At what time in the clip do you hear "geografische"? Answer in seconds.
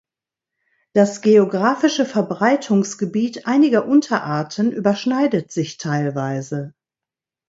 1.21-2.07